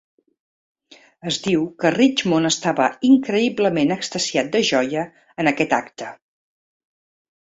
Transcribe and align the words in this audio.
Es 1.31 1.37
diu 1.47 1.67
que 1.83 1.91
Richmond 1.97 2.49
estava 2.49 2.87
"increïblement 3.09 3.95
extasiat 3.97 4.51
de 4.57 4.63
joia" 4.71 5.05
en 5.45 5.51
aquest 5.53 5.77
acte. 5.83 6.09